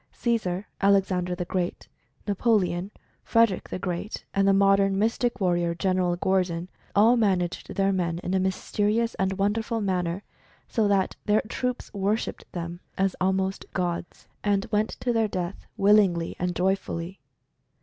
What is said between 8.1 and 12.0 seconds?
in a mysterious and wonderful manner, so that their troops